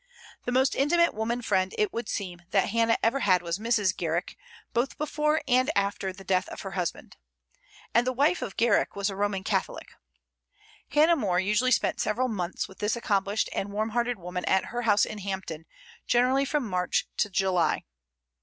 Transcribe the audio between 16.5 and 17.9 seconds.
March to July.